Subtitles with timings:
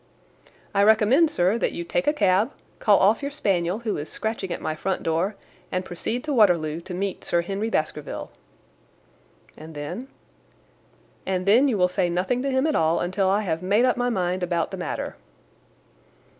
[0.73, 4.51] "I recommend, sir, that you take a cab, call off your spaniel who is scratching
[4.51, 5.35] at my front door,
[5.71, 8.31] and proceed to Waterloo to meet Sir Henry Baskerville."
[9.55, 10.07] "And then?"
[11.27, 13.95] "And then you will say nothing to him at all until I have made up
[13.95, 15.17] my mind about the matter."